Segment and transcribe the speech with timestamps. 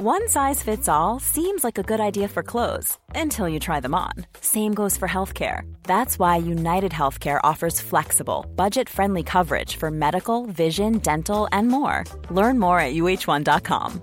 [0.00, 3.96] One size fits all seems like a good idea for clothes until you try them
[3.96, 4.12] on.
[4.40, 5.62] Same goes for healthcare.
[5.82, 12.04] That's why United Healthcare offers flexible, budget friendly coverage for medical, vision, dental, and more.
[12.30, 14.00] Learn more at uh1.com.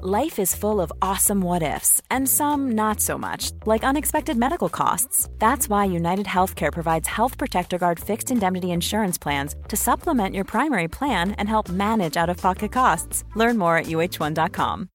[0.00, 4.68] Life is full of awesome what ifs, and some not so much, like unexpected medical
[4.68, 5.28] costs.
[5.40, 10.44] That's why United Healthcare provides Health Protector Guard fixed indemnity insurance plans to supplement your
[10.44, 13.24] primary plan and help manage out of pocket costs.
[13.34, 14.88] Learn more at uh1.com.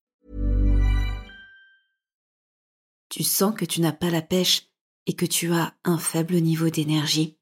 [3.14, 4.72] Tu sens que tu n'as pas la pêche
[5.06, 7.38] et que tu as un faible niveau d'énergie.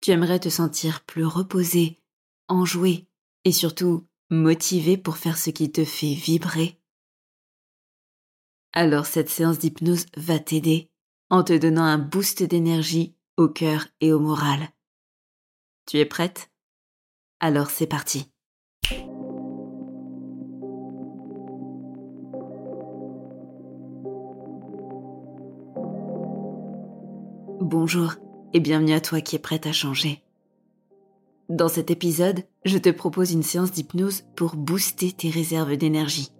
[0.00, 2.02] Tu aimerais te sentir plus reposé,
[2.48, 3.06] enjoué
[3.44, 6.80] et surtout motivé pour faire ce qui te fait vibrer.
[8.72, 10.90] Alors cette séance d'hypnose va t'aider
[11.28, 14.68] en te donnant un boost d'énergie au cœur et au moral.
[15.86, 16.50] Tu es prête?
[17.38, 18.32] Alors c'est parti.
[27.60, 28.14] Bonjour
[28.54, 30.22] et bienvenue à toi qui es prête à changer.
[31.50, 36.30] Dans cet épisode, je te propose une séance d'hypnose pour booster tes réserves d'énergie.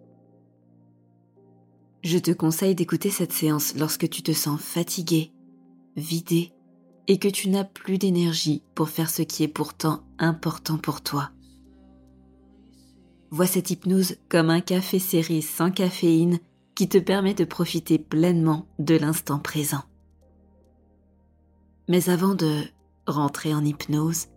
[2.03, 5.31] Je te conseille d'écouter cette séance lorsque tu te sens fatigué,
[5.95, 6.55] vidé
[7.07, 11.33] et que tu n'as plus d'énergie pour faire ce qui est pourtant important pour toi.
[13.31, 16.39] Vois cette hypnose comme un café série sans caféine
[16.75, 19.83] qui te permet de profiter pleinement de l'instant présent.
[21.91, 22.63] Mais avant de
[23.09, 24.29] rentrer en hypnose,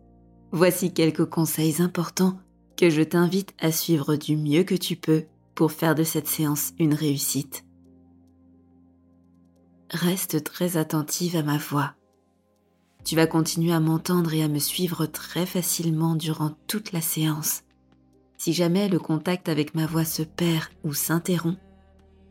[0.51, 2.39] voici quelques conseils importants
[2.75, 6.73] que je t'invite à suivre du mieux que tu peux pour faire de cette séance
[6.79, 7.63] une réussite.
[9.91, 11.93] Reste très attentive à ma voix.
[13.05, 17.61] Tu vas continuer à m'entendre et à me suivre très facilement durant toute la séance.
[18.35, 21.59] Si jamais le contact avec ma voix se perd ou s'interrompt,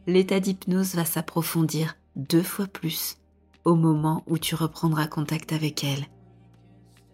[0.09, 3.22] l'état d'hypnose va s'approfondir deux fois plus
[3.65, 6.07] au moment où tu reprendras contact avec elle.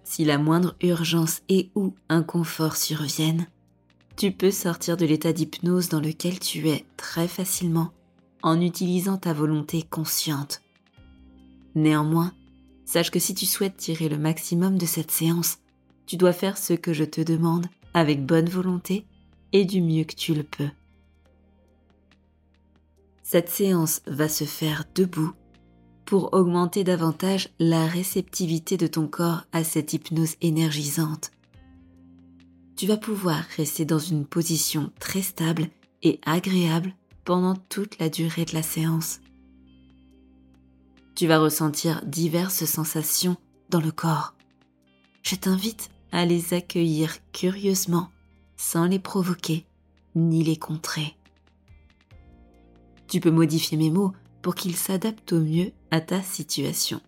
[0.05, 3.47] Si la moindre urgence et ou inconfort surviennent,
[4.17, 7.93] tu peux sortir de l'état d'hypnose dans lequel tu es très facilement
[8.43, 10.63] en utilisant ta volonté consciente.
[11.75, 12.33] Néanmoins,
[12.85, 15.59] sache que si tu souhaites tirer le maximum de cette séance,
[16.07, 19.05] tu dois faire ce que je te demande avec bonne volonté
[19.53, 20.71] et du mieux que tu le peux.
[23.23, 25.33] Cette séance va se faire debout
[26.09, 31.33] pour augmenter davantage la réceptivité de ton corps à cette hypnose énergisante.
[32.77, 35.69] Tu vas pouvoir rester dans une position très stable
[36.03, 36.95] et agréable
[37.27, 39.21] pendant toute la durée de la séance.
[41.15, 43.37] Tu vas ressentir diverses sensations
[43.69, 44.33] dans le corps.
[45.23, 48.09] Je t'invite à les accueillir curieusement,
[48.57, 49.67] sans les provoquer
[50.15, 51.17] ni les contrer.
[53.09, 54.15] Tu peux modifier mes mots
[54.49, 57.03] pour qu'ils s'adaptent au mieux à ta situation.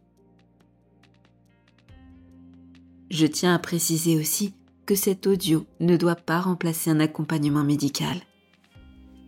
[3.10, 4.52] Je tiens à préciser aussi
[4.84, 8.20] que cet audio ne doit pas remplacer un accompagnement médical.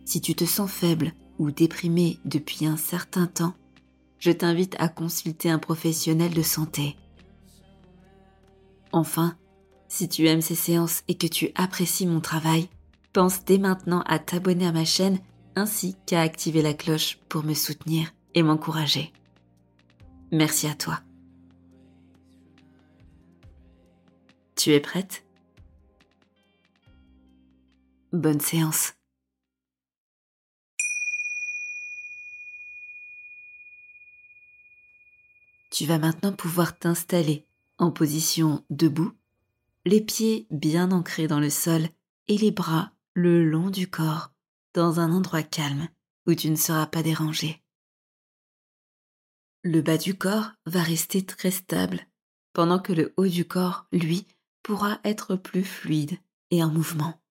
[0.05, 3.55] Si tu te sens faible ou déprimé depuis un certain temps,
[4.19, 6.95] je t'invite à consulter un professionnel de santé.
[8.91, 9.35] Enfin,
[9.87, 12.69] si tu aimes ces séances et que tu apprécies mon travail,
[13.11, 15.17] pense dès maintenant à t'abonner à ma chaîne
[15.55, 19.11] ainsi qu'à activer la cloche pour me soutenir et m'encourager.
[20.31, 20.99] Merci à toi.
[24.55, 25.25] Tu es prête?
[28.11, 28.93] Bonne séance.
[35.71, 37.45] Tu vas maintenant pouvoir t'installer
[37.79, 39.11] en position debout,
[39.85, 41.89] les pieds bien ancrés dans le sol
[42.27, 44.32] et les bras le long du corps
[44.73, 45.87] dans un endroit calme
[46.27, 47.61] où tu ne seras pas dérangé.
[49.63, 52.05] Le bas du corps va rester très stable,
[52.53, 54.27] pendant que le haut du corps, lui,
[54.61, 56.17] pourra être plus fluide
[56.51, 57.21] et en mouvement.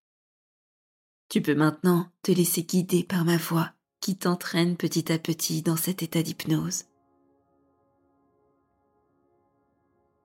[1.28, 5.76] Tu peux maintenant te laisser guider par ma voix qui t'entraîne petit à petit dans
[5.76, 6.84] cet état d'hypnose.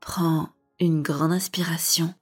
[0.01, 0.50] Prends
[0.80, 2.13] une grande inspiration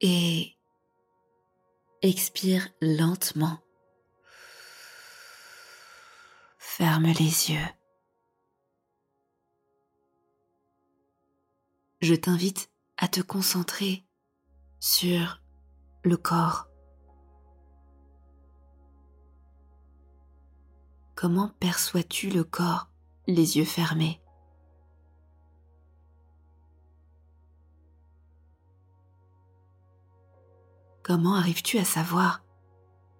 [0.00, 0.56] et
[2.02, 3.58] expire lentement.
[6.58, 7.68] Ferme les yeux.
[12.00, 14.04] Je t'invite à te concentrer
[14.80, 15.40] sur
[16.02, 16.68] le corps.
[21.14, 22.90] Comment perçois-tu le corps
[23.26, 24.20] les yeux fermés?
[31.04, 32.42] Comment arrives-tu à savoir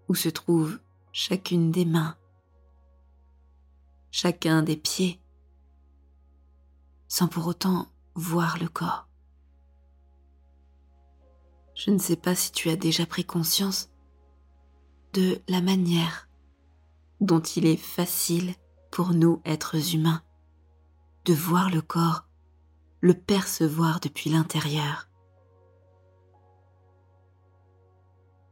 [0.08, 0.80] où se trouve
[1.12, 2.16] chacune des mains,
[4.10, 5.20] chacun des pieds,
[7.08, 9.06] sans pour autant voir le corps?
[11.74, 13.90] Je ne sais pas si tu as déjà pris conscience
[15.12, 16.30] de la manière
[17.20, 18.54] dont il est facile
[18.90, 20.22] pour nous, êtres humains,
[21.26, 22.24] de voir le corps,
[23.02, 25.10] le percevoir depuis l'intérieur.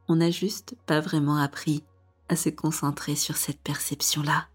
[0.08, 1.84] On n'a juste pas vraiment appris
[2.28, 4.48] à se concentrer sur cette perception-là.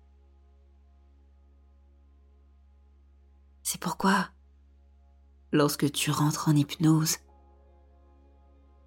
[3.63, 4.29] C'est pourquoi,
[5.51, 7.17] lorsque tu rentres en hypnose,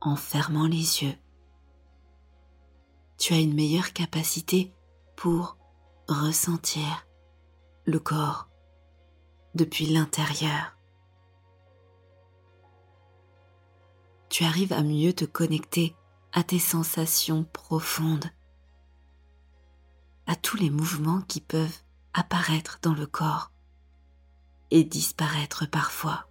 [0.01, 1.15] en fermant les yeux,
[3.19, 4.73] tu as une meilleure capacité
[5.17, 5.59] pour
[6.09, 7.07] ressentir
[7.85, 8.49] le corps
[9.55, 10.77] depuis l'intérieur.
[14.31, 15.95] Tu arrives à mieux te connecter
[16.33, 18.31] à tes sensations profondes,
[20.27, 21.79] à tous les mouvements qui peuvent
[22.15, 23.53] apparaître dans le corps
[24.71, 26.29] et disparaître parfois.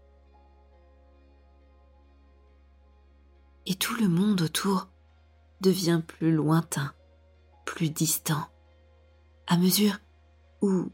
[3.66, 4.88] Et tout le monde autour
[5.62, 6.94] devient plus lointain,
[7.66, 8.48] plus distant,
[9.48, 9.98] à mesure
[10.62, 10.90] où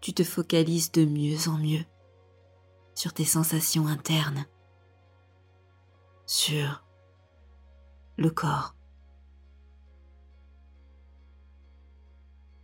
[0.00, 1.84] tu te focalises de mieux en mieux
[2.94, 4.46] sur tes sensations internes,
[6.26, 6.82] sur
[8.20, 8.74] le corps.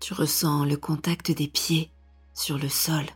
[0.00, 1.90] Tu ressens le contact des pieds
[2.34, 3.06] sur le sol.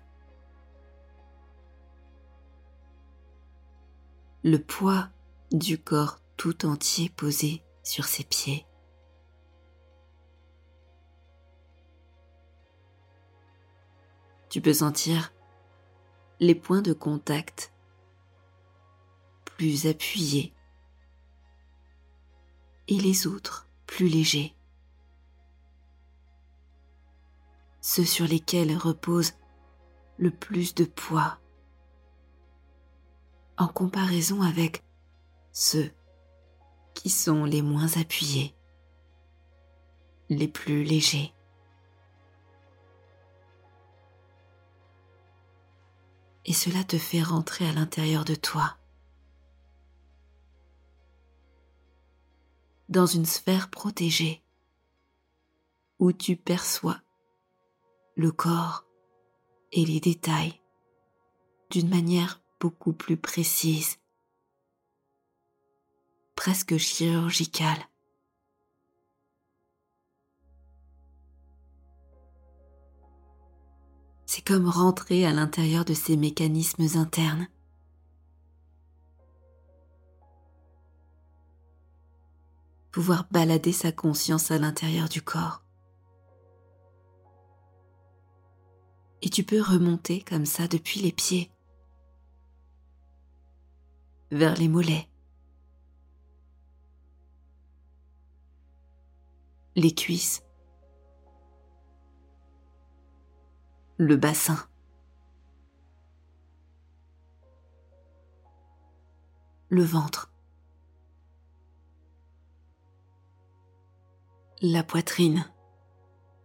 [4.42, 5.10] Le poids
[5.52, 8.64] du corps tout entier posé sur ses pieds.
[14.48, 15.30] Tu peux sentir
[16.40, 17.70] les points de contact
[19.44, 20.54] plus appuyés
[22.90, 24.54] et les autres plus légers.
[27.80, 29.32] Ceux sur lesquels repose
[30.18, 31.38] le plus de poids
[33.56, 34.82] en comparaison avec
[35.52, 35.90] ceux
[36.94, 38.54] qui sont les moins appuyés,
[40.28, 41.32] les plus légers.
[46.44, 48.79] Et cela te fait rentrer à l'intérieur de toi
[52.90, 54.42] dans une sphère protégée
[56.00, 57.00] où tu perçois
[58.16, 58.84] le corps
[59.72, 60.60] et les détails
[61.70, 63.98] d'une manière beaucoup plus précise,
[66.34, 67.78] presque chirurgicale.
[74.26, 77.48] C'est comme rentrer à l'intérieur de ces mécanismes internes
[82.90, 85.62] pouvoir balader sa conscience à l'intérieur du corps.
[89.22, 91.50] Et tu peux remonter comme ça depuis les pieds,
[94.30, 95.08] vers les mollets,
[99.76, 100.42] les cuisses,
[103.98, 104.58] le bassin.
[109.70, 110.29] le ventre.
[114.62, 115.50] La poitrine,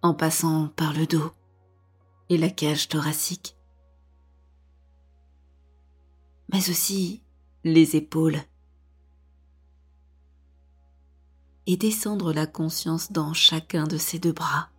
[0.01, 1.31] en passant par le dos
[2.29, 3.57] et la cage thoracique,
[6.51, 7.23] mais aussi
[7.65, 8.39] les épaules,
[11.67, 14.69] et descendre la conscience dans chacun de ces deux bras.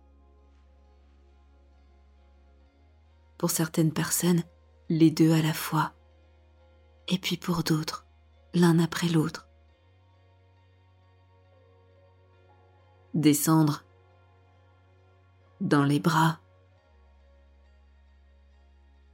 [3.37, 4.41] Pour certaines personnes,
[4.89, 5.93] les deux à la fois,
[7.07, 8.07] et puis pour d'autres,
[8.55, 9.46] l'un après l'autre.
[13.17, 13.83] Descendre
[15.59, 16.39] dans les bras,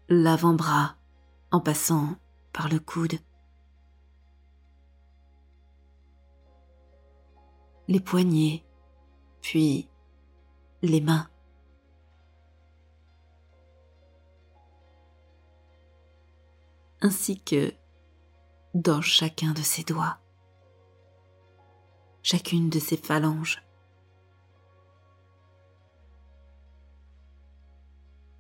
[0.09, 0.95] l'avant-bras
[1.51, 2.15] en passant
[2.51, 3.17] par le coude,
[7.87, 8.63] les poignets,
[9.41, 9.89] puis
[10.81, 11.27] les mains.
[17.03, 17.73] ainsi que
[18.73, 20.17] dans chacun de ses doigts,
[22.23, 23.61] chacune de ses phalanges.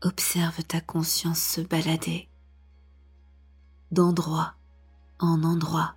[0.03, 2.27] observe ta conscience se balader
[3.91, 4.55] d'endroit
[5.19, 5.95] en endroit,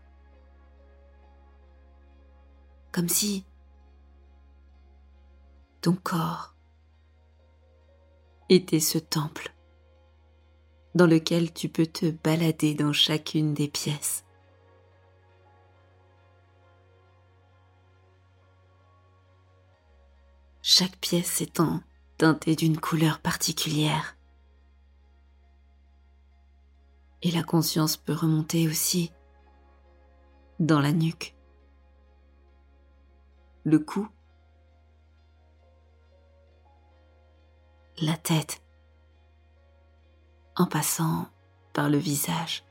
[2.93, 3.45] comme si
[5.81, 6.55] ton corps
[8.49, 9.53] était ce temple
[10.95, 14.25] dans lequel tu peux te balader dans chacune des pièces.
[20.63, 21.83] Chaque pièce étant
[22.19, 24.17] teintée d'une couleur particulière.
[27.23, 29.13] Et la conscience peut remonter aussi
[30.59, 31.35] dans la nuque,
[33.65, 34.09] le cou,
[38.01, 38.63] la tête,
[40.57, 41.29] en passant
[41.73, 42.65] par le visage.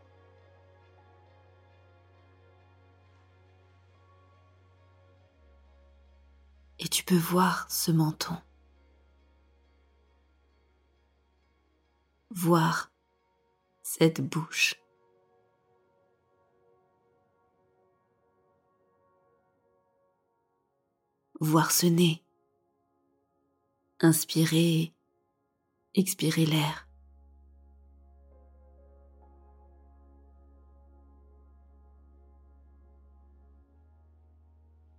[6.80, 8.38] Et tu peux voir ce menton.
[12.38, 12.92] Voir
[13.82, 14.75] cette bouche.
[21.39, 22.22] Voir ce nez.
[24.01, 24.94] Inspirer,
[25.94, 26.89] expirer l'air.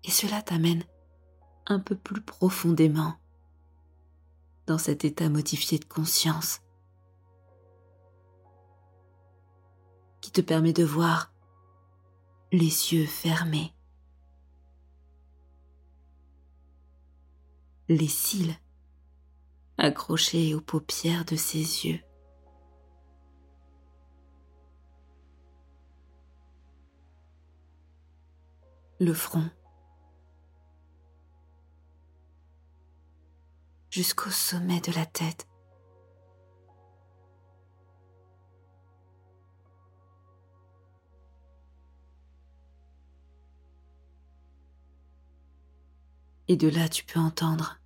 [0.04, 0.84] Et cela t'amène
[1.66, 3.18] un peu plus profondément
[4.66, 6.62] dans cet état modifié de conscience
[10.26, 11.32] qui te permet de voir
[12.50, 13.72] les yeux fermés,
[17.88, 18.58] les cils
[19.78, 22.00] accrochés aux paupières de ses yeux.
[28.98, 29.48] Le front
[33.90, 35.46] jusqu'au sommet de la tête.
[46.48, 47.80] Et de là, tu peux entendre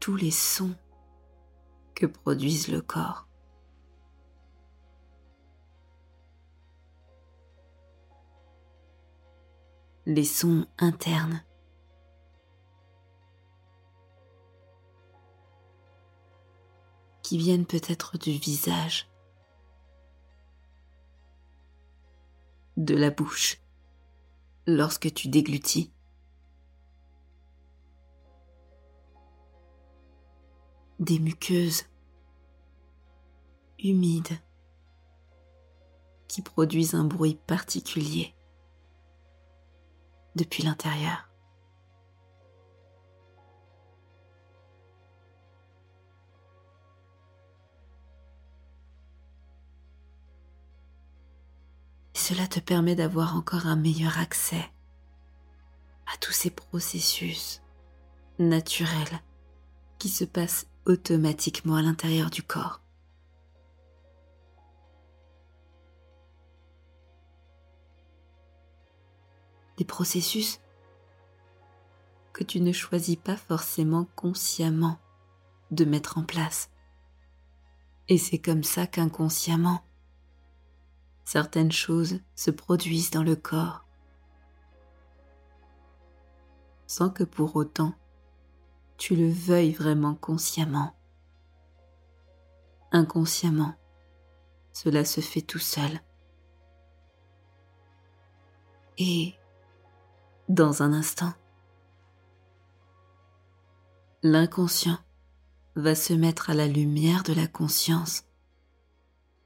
[0.00, 0.74] tous les sons
[1.94, 3.26] que produisent le corps.
[10.06, 11.42] Les sons internes
[17.22, 19.10] qui viennent peut-être du visage,
[22.78, 23.60] de la bouche,
[24.66, 25.92] lorsque tu déglutis.
[30.98, 31.84] Des muqueuses
[33.78, 34.38] humides
[36.26, 38.34] qui produisent un bruit particulier
[40.34, 41.28] depuis l'intérieur.
[52.28, 54.70] cela te permet d'avoir encore un meilleur accès
[56.12, 57.62] à tous ces processus
[58.38, 59.22] naturels
[59.98, 62.80] qui se passent automatiquement à l'intérieur du corps.
[69.76, 70.60] Des processus
[72.32, 74.98] que tu ne choisis pas forcément consciemment
[75.70, 76.70] de mettre en place.
[78.08, 79.84] Et c'est comme ça qu'inconsciemment,
[81.24, 83.84] certaines choses se produisent dans le corps,
[86.86, 87.94] sans que pour autant
[89.08, 90.94] tu le veuilles vraiment consciemment.
[92.92, 93.74] Inconsciemment,
[94.74, 96.02] cela se fait tout seul.
[98.98, 99.32] Et,
[100.50, 101.32] dans un instant,
[104.22, 104.98] l'inconscient
[105.74, 108.24] va se mettre à la lumière de la conscience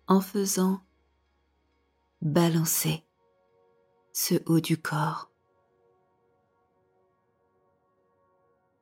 [0.09, 0.83] en faisant
[2.21, 3.05] balancer
[4.13, 5.32] ce haut du corps.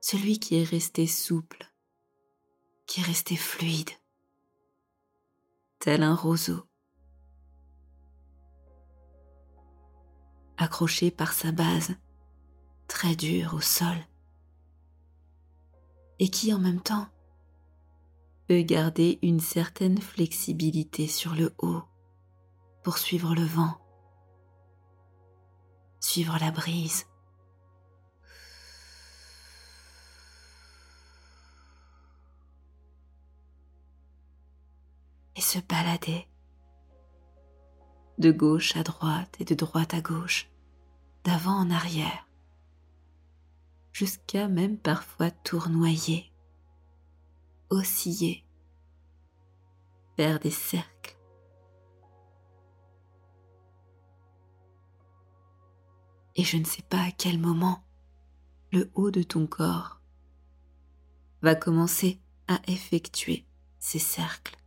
[0.03, 1.71] Celui qui est resté souple,
[2.87, 3.91] qui est resté fluide,
[5.79, 6.65] tel un roseau,
[10.57, 11.95] accroché par sa base
[12.89, 13.97] très dure au sol,
[16.19, 17.09] et qui en même temps
[18.49, 21.83] peut garder une certaine flexibilité sur le haut
[22.83, 23.79] pour suivre le vent,
[26.01, 27.10] suivre la brise.
[35.51, 36.29] Se balader
[38.19, 40.49] de gauche à droite et de droite à gauche,
[41.25, 42.29] d'avant en arrière,
[43.91, 46.31] jusqu'à même parfois tournoyer,
[47.69, 48.45] osciller,
[50.17, 51.19] faire des cercles
[56.37, 57.83] et je ne sais pas à quel moment
[58.71, 60.01] le haut de ton corps
[61.43, 63.45] va commencer à effectuer
[63.81, 64.60] ces cercles.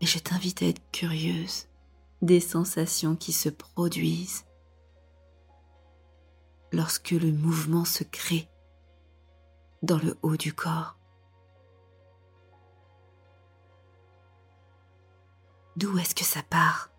[0.00, 1.68] Mais je t'invite à être curieuse
[2.22, 4.44] des sensations qui se produisent
[6.72, 8.48] lorsque le mouvement se crée
[9.82, 10.98] dans le haut du corps.
[15.76, 16.90] D'où est-ce que ça part?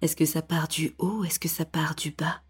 [0.00, 1.24] Est-ce que ça part du haut?
[1.24, 2.42] Est-ce que ça part du bas?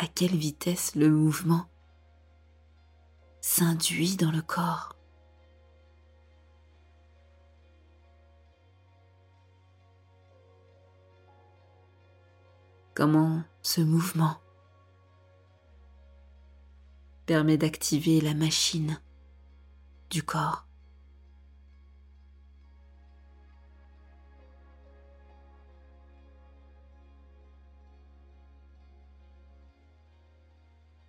[0.00, 1.66] À quelle vitesse le mouvement
[3.40, 4.94] s'induit dans le corps?
[12.94, 14.36] Comment ce mouvement
[17.26, 19.00] permet d'activer la machine
[20.10, 20.67] du corps?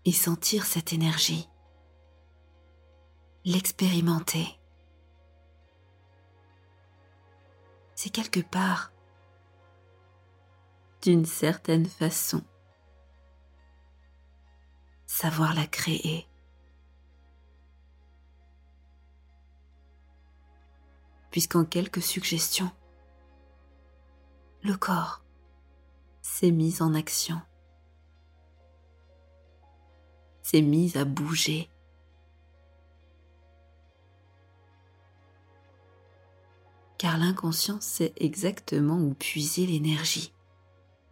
[0.09, 1.47] Et sentir cette énergie,
[3.45, 4.59] l'expérimenter.
[7.93, 8.91] C'est quelque part,
[11.03, 12.41] d'une certaine façon,
[15.05, 16.27] savoir la créer.
[21.29, 22.71] Puisqu'en quelques suggestions,
[24.63, 25.23] le corps
[26.23, 27.39] s'est mis en action
[30.49, 31.69] s'est mise à bouger.
[36.97, 40.33] Car l'inconscient sait exactement où puiser l'énergie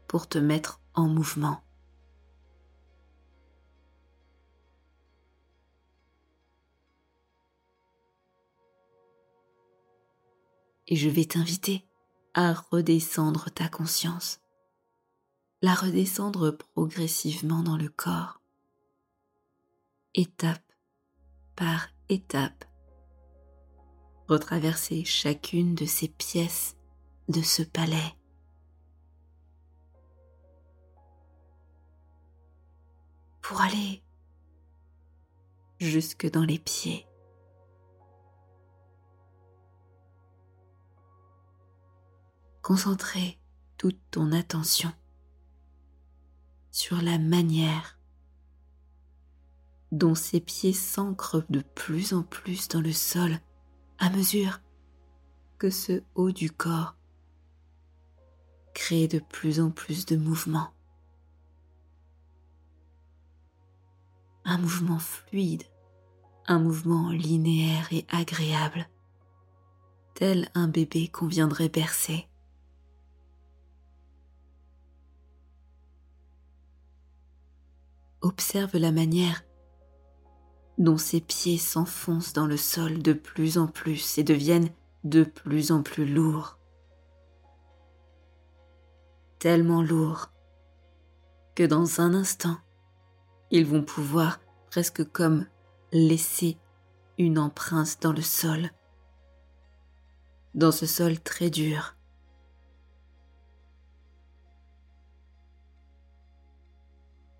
[0.07, 1.61] pour te mettre en mouvement.
[10.87, 11.85] Et je vais t'inviter
[12.33, 14.39] à redescendre ta conscience,
[15.61, 18.36] la redescendre progressivement dans le corps,
[20.17, 20.73] étape
[21.55, 22.65] par étape,
[24.27, 26.75] retraverser chacune de ces pièces
[27.29, 28.13] de ce palais.
[33.47, 34.03] pour aller
[35.79, 37.07] jusque dans les pieds.
[42.61, 43.39] Concentrer
[43.77, 44.91] toute ton attention
[46.71, 47.96] sur la manière
[49.91, 53.39] dont ses pieds s'ancrent de plus en plus dans le sol
[53.99, 54.59] à mesure
[55.57, 56.95] que ce haut du corps
[58.73, 60.71] crée de plus en plus de mouvements.
[64.45, 65.63] Un mouvement fluide,
[66.45, 68.87] un mouvement linéaire et agréable,
[70.13, 72.27] tel un bébé qu'on viendrait bercer.
[78.21, 79.46] Observe la manière
[80.77, 84.69] dont ses pieds s'enfoncent dans le sol de plus en plus et deviennent
[85.03, 86.57] de plus en plus lourds.
[89.39, 90.31] Tellement lourds
[91.55, 92.57] que dans un instant,
[93.49, 95.45] ils vont pouvoir presque comme
[95.91, 96.57] laisser
[97.17, 98.69] une empreinte dans le sol,
[100.53, 101.95] dans ce sol très dur.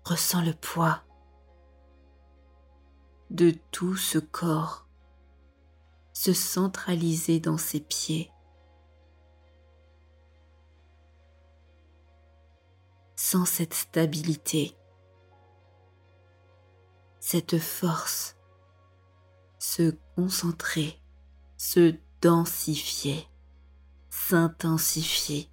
[0.04, 1.02] Ressens le poids
[3.30, 4.88] de tout ce corps
[6.12, 8.32] se centraliser dans ses pieds.
[13.14, 14.76] Sans cette stabilité,
[17.20, 18.36] cette force,
[19.58, 21.00] se concentrer,
[21.56, 23.28] se densifier,
[24.10, 25.50] s'intensifier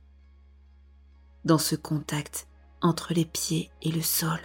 [1.44, 2.48] dans ce contact
[2.82, 4.40] entre les pieds et le sol.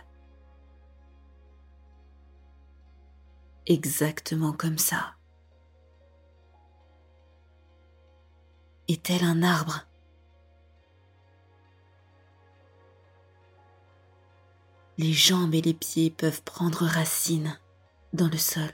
[3.70, 5.14] Exactement comme ça.
[8.88, 9.86] Et tel un arbre,
[14.98, 17.56] les jambes et les pieds peuvent prendre racine
[18.12, 18.70] dans le sol.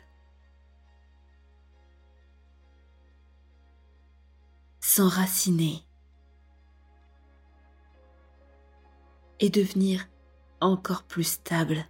[4.80, 5.82] S'enraciner
[9.40, 10.08] et devenir
[10.62, 11.86] encore plus stable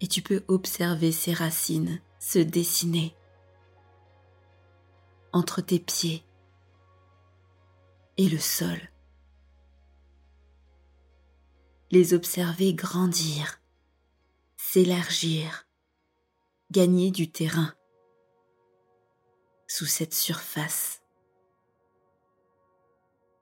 [0.00, 3.14] et tu peux observer ces racines se dessiner
[5.32, 6.24] entre tes pieds
[8.16, 8.78] et le sol.
[11.90, 13.60] Les observer grandir,
[14.56, 15.68] s'élargir,
[16.70, 17.74] gagner du terrain
[19.68, 21.02] sous cette surface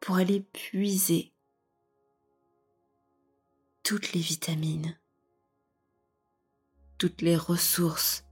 [0.00, 1.32] pour aller puiser
[3.82, 4.98] toutes les vitamines
[6.98, 8.24] toutes les ressources,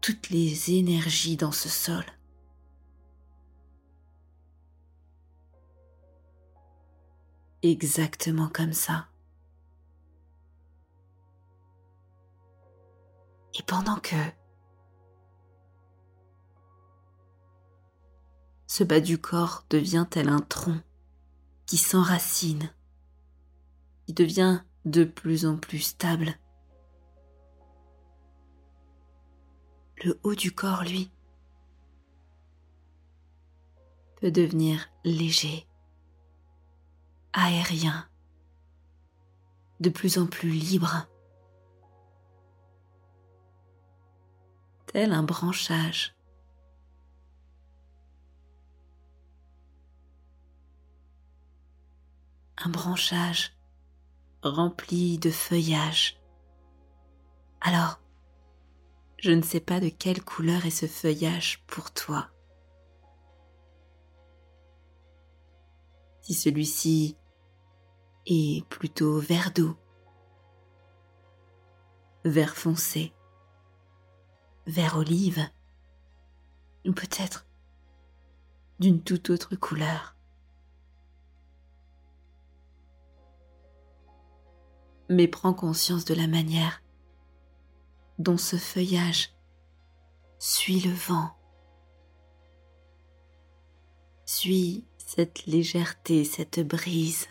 [0.00, 2.04] toutes les énergies dans ce sol.
[7.62, 9.08] Exactement comme ça.
[13.58, 14.16] Et pendant que
[18.66, 20.80] ce bas du corps devient tel un tronc
[21.64, 22.70] qui s'enracine,
[24.06, 26.34] qui devient de plus en plus stable.
[30.04, 31.10] Le haut du corps, lui,
[34.20, 35.66] peut devenir léger,
[37.32, 38.06] aérien,
[39.80, 41.08] de plus en plus libre,
[44.86, 46.14] tel un branchage
[52.64, 53.52] un branchage
[54.42, 56.20] rempli de feuillage.
[57.60, 58.00] Alors,
[59.24, 62.28] je ne sais pas de quelle couleur est ce feuillage pour toi.
[66.20, 67.16] Si celui-ci
[68.26, 69.78] est plutôt vert d'eau,
[72.26, 73.14] vert foncé,
[74.66, 75.48] vert olive,
[76.84, 77.46] ou peut-être
[78.78, 80.10] d'une toute autre couleur.
[85.10, 86.83] mais prends conscience de la manière
[88.18, 89.30] dont ce feuillage
[90.38, 91.36] suit le vent,
[94.24, 97.28] suit cette légèreté, cette brise.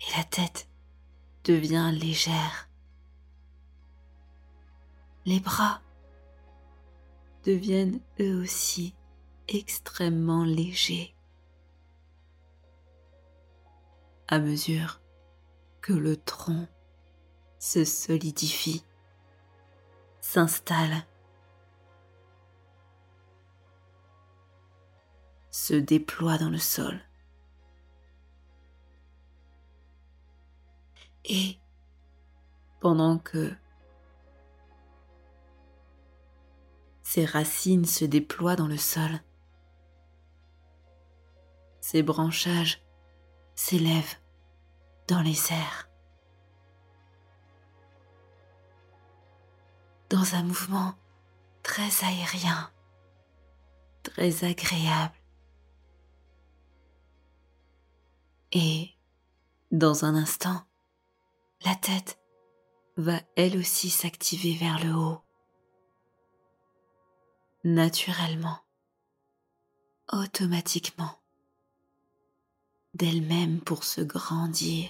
[0.00, 0.68] Et la tête
[1.44, 2.68] devient légère.
[5.26, 5.80] Les bras
[7.44, 8.94] deviennent eux aussi
[9.48, 11.14] extrêmement léger
[14.30, 15.00] à mesure
[15.80, 16.68] que le tronc
[17.58, 18.84] se solidifie,
[20.20, 21.04] s'installe,
[25.50, 27.00] se déploie dans le sol.
[31.24, 31.58] Et
[32.78, 33.52] pendant que
[37.02, 39.10] ses racines se déploient dans le sol,
[41.80, 42.80] ses branchages
[43.60, 44.16] s'élèvent
[45.06, 45.90] dans les airs.
[50.08, 50.94] Dans un mouvement
[51.62, 52.72] très aérien,
[54.02, 55.14] très agréable.
[58.52, 58.96] Et
[59.70, 60.62] dans un instant,
[61.66, 62.18] la tête
[62.96, 65.22] va elle aussi s'activer vers le haut,
[67.62, 68.58] naturellement,
[70.10, 71.19] automatiquement
[72.94, 74.88] d'elle-même pour se grandir.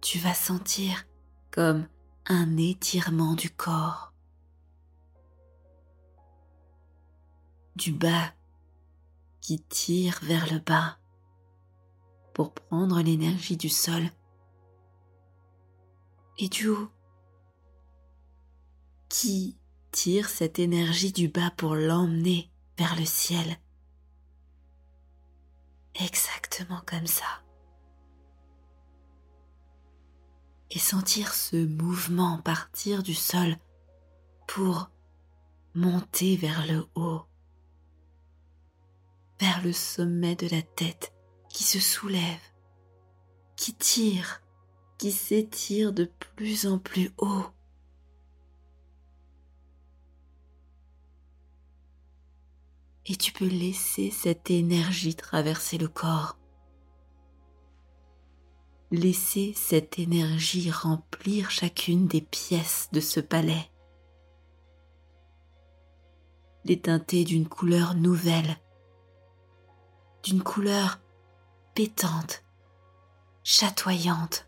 [0.00, 1.06] Tu vas sentir
[1.50, 1.86] comme
[2.26, 4.12] un étirement du corps,
[7.76, 8.32] du bas
[9.40, 10.98] qui tire vers le bas
[12.34, 14.02] pour prendre l'énergie du sol
[16.38, 16.88] et du haut
[19.08, 19.58] qui
[19.90, 23.58] tire cette énergie du bas pour l'emmener vers le ciel
[25.94, 27.42] exactement comme ça.
[30.70, 33.56] Et sentir ce mouvement partir du sol
[34.46, 34.90] pour
[35.74, 37.22] monter vers le haut,
[39.38, 41.12] vers le sommet de la tête
[41.48, 42.40] qui se soulève,
[43.56, 44.42] qui tire,
[44.98, 47.44] qui s'étire de plus en plus haut.
[53.06, 56.36] Et tu peux laisser cette énergie traverser le corps.
[58.90, 63.70] Laisser cette énergie remplir chacune des pièces de ce palais.
[66.64, 68.56] Les teinter d'une couleur nouvelle,
[70.22, 71.00] d'une couleur
[71.74, 72.44] pétante,
[73.42, 74.46] chatoyante,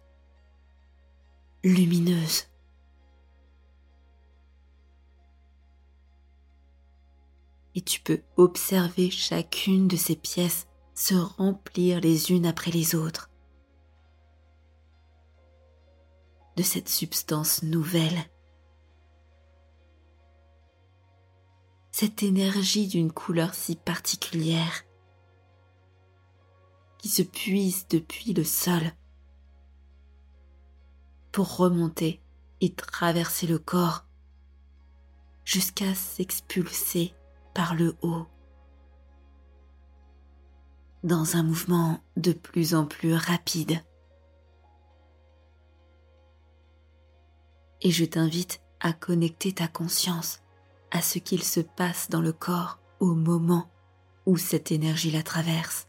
[1.64, 2.44] lumineuse.
[7.74, 13.30] Et tu peux observer chacune de ces pièces se remplir les unes après les autres.
[16.56, 18.30] De cette substance nouvelle,
[21.90, 24.84] cette énergie d'une couleur si particulière
[26.98, 28.82] qui se puise depuis le sol
[31.32, 32.22] pour remonter
[32.60, 34.06] et traverser le corps
[35.44, 37.14] jusqu'à s'expulser
[37.54, 38.26] par le haut
[41.04, 43.82] dans un mouvement de plus en plus rapide.
[47.82, 50.40] Et je t'invite à connecter ta conscience
[50.90, 53.70] à ce qu'il se passe dans le corps au moment
[54.24, 55.88] où cette énergie la traverse.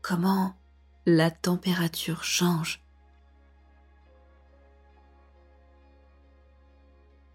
[0.00, 0.56] Comment
[1.04, 2.82] la température change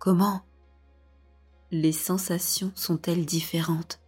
[0.09, 0.41] Comment?
[1.69, 3.99] Les sensations sont-elles différentes?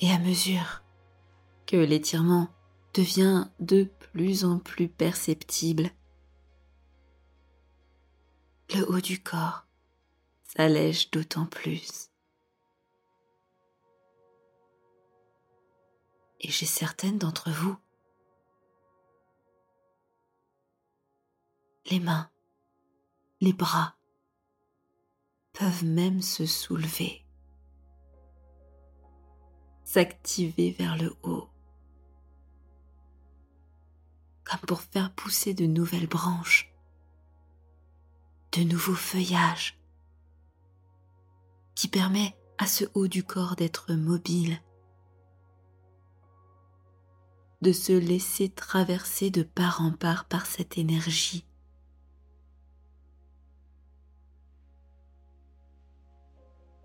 [0.00, 0.82] Et à mesure
[1.68, 2.48] que l'étirement
[2.92, 5.90] devient de plus en plus perceptible,
[8.74, 9.64] le haut du corps
[10.42, 12.10] s'allège d'autant plus.
[16.40, 17.76] Et j'ai certaines d'entre vous,
[21.90, 22.30] les mains,
[23.40, 23.96] les bras
[25.52, 27.24] peuvent même se soulever,
[29.82, 31.48] s'activer vers le haut,
[34.44, 36.72] comme pour faire pousser de nouvelles branches,
[38.52, 39.78] de nouveaux feuillages,
[41.74, 44.60] qui permet à ce haut du corps d'être mobile,
[47.60, 51.44] de se laisser traverser de part en part par cette énergie.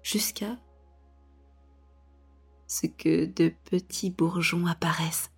[0.02, 0.58] Jusqu'à
[2.68, 5.32] ce que de petits bourgeons apparaissent.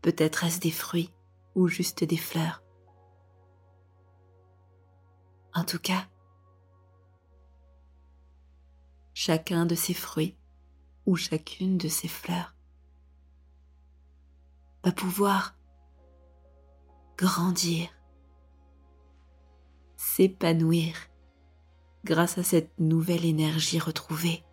[0.00, 1.12] Peut-être est-ce des fruits
[1.54, 2.62] ou juste des fleurs.
[5.54, 6.06] En tout cas,
[9.18, 10.36] chacun de ces fruits
[11.06, 12.54] ou chacune de ces fleurs
[14.84, 15.56] va pouvoir
[17.16, 17.88] grandir,
[19.96, 20.94] s'épanouir
[22.04, 24.44] grâce à cette nouvelle énergie retrouvée,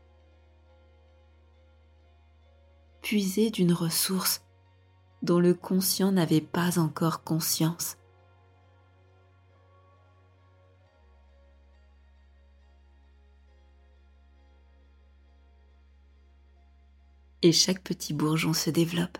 [3.01, 4.45] puiser d'une ressource
[5.23, 7.97] dont le conscient n'avait pas encore conscience.
[17.43, 19.17] Et chaque petit bourgeon se développe.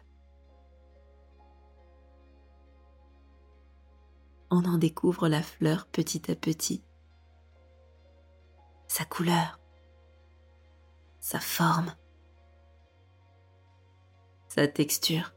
[4.50, 6.84] On en découvre la fleur petit à petit,
[8.88, 9.60] sa couleur,
[11.20, 11.94] sa forme,
[14.48, 15.34] sa texture.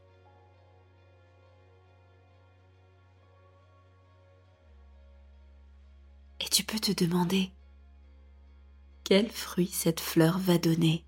[6.39, 7.51] Et tu peux te demander
[9.03, 11.06] quel fruit cette fleur va donner?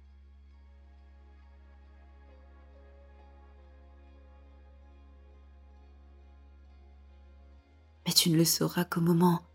[8.10, 9.45] Mais tu ne le sauras qu'au moment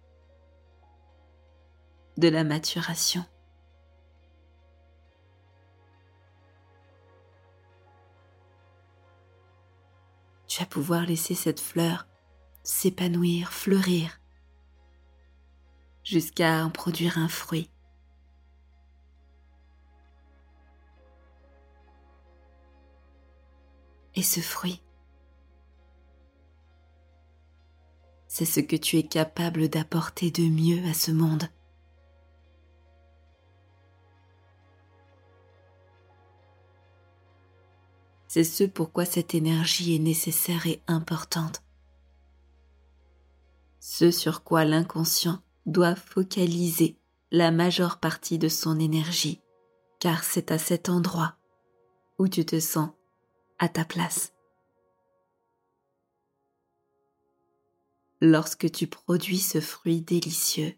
[2.18, 3.24] de la maturation.
[10.46, 12.06] Tu vas pouvoir laisser cette fleur
[12.62, 14.20] s'épanouir, fleurir,
[16.04, 17.72] jusqu'à en produire un fruit.
[24.14, 24.80] Et ce fruit,
[28.34, 31.44] c'est ce que tu es capable d'apporter de mieux à ce monde.
[38.26, 41.62] C'est ce pourquoi cette énergie est nécessaire et importante.
[43.78, 46.98] Ce sur quoi l'inconscient doit focaliser
[47.30, 49.42] la majeure partie de son énergie,
[50.00, 51.36] car c'est à cet endroit
[52.18, 52.90] où tu te sens
[53.60, 54.33] à ta place.
[58.24, 60.74] Lorsque tu produis ce fruit délicieux.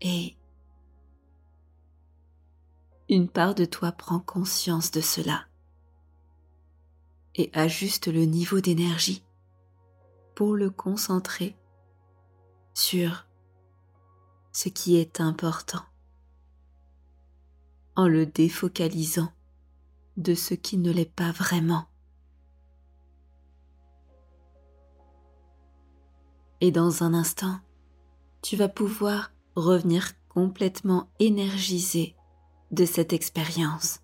[0.00, 0.36] Et
[3.08, 5.46] une part de toi prend conscience de cela
[7.36, 9.24] et ajuste le niveau d'énergie
[10.34, 11.56] pour le concentrer
[12.74, 13.26] sur
[14.52, 15.84] ce qui est important
[17.94, 19.32] en le défocalisant
[20.16, 21.86] de ce qui ne l'est pas vraiment.
[26.60, 27.60] Et dans un instant,
[28.42, 32.16] tu vas pouvoir revenir complètement énergisé
[32.70, 34.00] de cette expérience.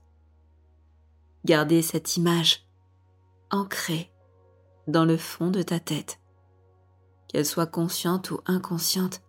[1.45, 2.67] Garder cette image
[3.51, 4.13] ancrée
[4.89, 6.21] dans le fond de ta tête,
[7.29, 9.23] qu'elle soit consciente ou inconsciente,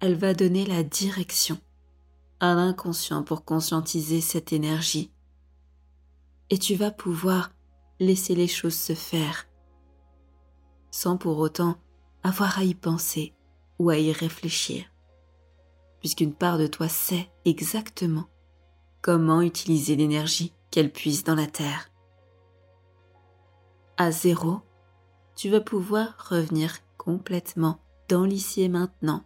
[0.00, 1.58] elle va donner la direction
[2.40, 5.10] à l'inconscient pour conscientiser cette énergie.
[6.50, 7.50] Et tu vas pouvoir
[7.98, 9.46] laisser les choses se faire,
[10.90, 11.76] sans pour autant
[12.22, 13.34] avoir à y penser
[13.78, 14.84] ou à y réfléchir,
[16.00, 18.26] puisqu'une part de toi sait exactement
[19.02, 21.90] comment utiliser l'énergie qu'elle puise dans la Terre.
[23.96, 24.60] À zéro,
[25.36, 29.24] tu vas pouvoir revenir complètement dans l'ici et maintenant,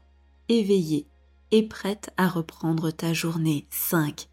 [0.48, 1.06] éveillé
[1.50, 4.29] et prête à reprendre ta journée 5.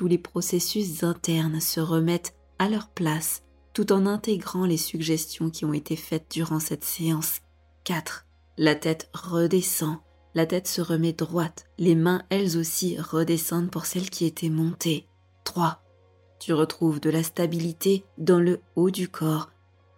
[0.00, 3.42] Tous les processus internes se remettent à leur place
[3.74, 7.42] tout en intégrant les suggestions qui ont été faites durant cette séance.
[7.84, 8.24] 4.
[8.56, 9.98] La tête redescend,
[10.34, 15.06] la tête se remet droite, les mains elles aussi redescendent pour celles qui étaient montées.
[15.44, 15.84] 3.
[16.38, 19.50] Tu retrouves de la stabilité dans le haut du corps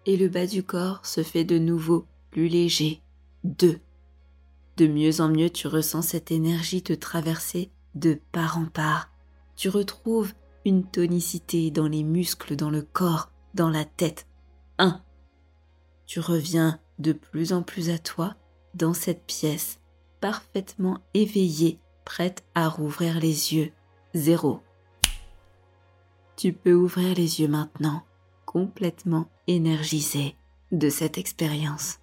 [0.05, 3.03] et le bas du corps se fait de nouveau plus léger.
[3.45, 3.79] 2.
[4.79, 9.12] De mieux en mieux tu ressens cette énergie te traverser de part en part.
[9.63, 10.33] Tu retrouves
[10.65, 14.27] une tonicité dans les muscles, dans le corps, dans la tête.
[14.79, 15.01] 1.
[16.05, 18.35] Tu reviens de plus en plus à toi
[18.75, 19.79] dans cette pièce,
[20.21, 23.71] parfaitement éveillée, prête à rouvrir les yeux.
[24.15, 24.61] 0.
[26.35, 28.03] Tu peux ouvrir les yeux maintenant,
[28.47, 30.35] complètement énergisé
[30.73, 32.01] de cette expérience.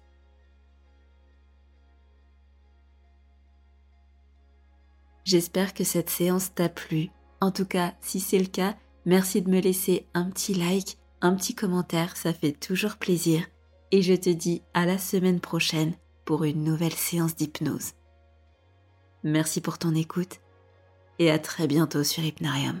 [5.24, 7.10] J'espère que cette séance t'a plu.
[7.40, 8.76] En tout cas, si c'est le cas,
[9.06, 13.46] merci de me laisser un petit like, un petit commentaire, ça fait toujours plaisir.
[13.92, 17.92] Et je te dis à la semaine prochaine pour une nouvelle séance d'hypnose.
[19.24, 20.40] Merci pour ton écoute
[21.18, 22.80] et à très bientôt sur Hypnarium.